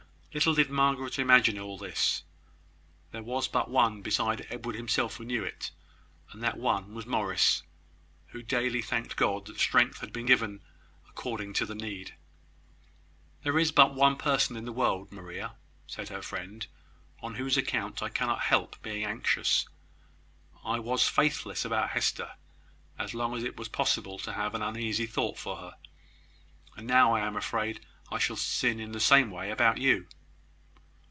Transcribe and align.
Little 0.33 0.53
did 0.53 0.69
Margaret 0.69 1.19
imagine 1.19 1.59
all 1.59 1.77
this. 1.77 2.23
There 3.11 3.21
was 3.21 3.49
but 3.49 3.69
one, 3.69 4.01
beside 4.01 4.47
Edward 4.49 4.75
himself, 4.75 5.17
who 5.17 5.25
knew 5.25 5.43
it; 5.43 5.71
and 6.31 6.41
that 6.41 6.55
one 6.57 6.93
was 6.93 7.05
Morris, 7.05 7.63
who 8.27 8.41
daily 8.41 8.81
thanked 8.81 9.17
God 9.17 9.45
that 9.47 9.59
strength 9.59 9.99
had 9.99 10.13
been 10.13 10.25
given 10.25 10.61
according 11.09 11.51
to 11.55 11.65
the 11.65 11.75
need. 11.75 12.15
"There 13.43 13.59
is 13.59 13.73
but 13.73 13.93
one 13.93 14.15
person 14.15 14.55
in 14.55 14.63
the 14.63 14.71
world, 14.71 15.11
Maria," 15.11 15.55
said 15.85 16.07
her 16.07 16.21
friend, 16.21 16.65
"on 17.21 17.35
whose 17.35 17.57
account 17.57 18.01
I 18.01 18.07
cannot 18.07 18.39
help 18.39 18.81
being 18.81 19.03
anxious. 19.03 19.67
I 20.63 20.79
was 20.79 21.09
faithless 21.09 21.65
about 21.65 21.89
Hester 21.89 22.35
as 22.97 23.13
long 23.13 23.35
as 23.35 23.43
it 23.43 23.57
was 23.57 23.67
possible 23.67 24.17
to 24.19 24.31
have 24.31 24.55
an 24.55 24.61
uneasy 24.61 25.07
thought 25.07 25.37
for 25.37 25.57
her; 25.57 25.75
and 26.77 26.87
now 26.87 27.13
I 27.15 27.19
am 27.19 27.35
afraid 27.35 27.85
I 28.09 28.17
shall 28.17 28.37
sin 28.37 28.79
in 28.79 28.93
the 28.93 29.01
same 29.01 29.29
way 29.29 29.51
about 29.51 29.77
you." 29.77 30.07